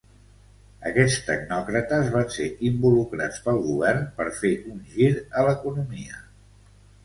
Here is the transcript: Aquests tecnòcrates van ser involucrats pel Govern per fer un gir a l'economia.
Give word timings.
Aquests 0.91 1.17
tecnòcrates 1.27 2.09
van 2.15 2.33
ser 2.37 2.49
involucrats 2.71 3.45
pel 3.45 3.63
Govern 3.69 4.03
per 4.19 4.29
fer 4.41 4.55
un 4.75 4.83
gir 4.99 5.15
a 5.21 5.49
l'economia. 5.51 6.21